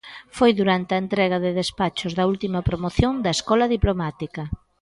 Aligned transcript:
Foi 0.37 0.51
durante 0.59 0.91
a 0.93 1.01
entrega 1.03 1.37
de 1.45 1.51
despachos 1.61 2.15
da 2.17 2.27
última 2.31 2.65
promoción 2.69 3.13
da 3.25 3.31
escola 3.37 3.65
diplomática. 3.75 4.43